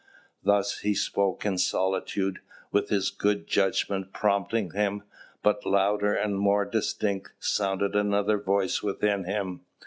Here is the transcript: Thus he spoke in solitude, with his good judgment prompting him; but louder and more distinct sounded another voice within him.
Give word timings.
Thus 0.41 0.79
he 0.79 0.95
spoke 0.95 1.45
in 1.45 1.59
solitude, 1.59 2.39
with 2.71 2.89
his 2.89 3.11
good 3.11 3.45
judgment 3.45 4.11
prompting 4.13 4.71
him; 4.71 5.03
but 5.43 5.63
louder 5.63 6.15
and 6.15 6.39
more 6.39 6.65
distinct 6.65 7.33
sounded 7.37 7.95
another 7.95 8.39
voice 8.39 8.81
within 8.81 9.25
him. 9.25 9.61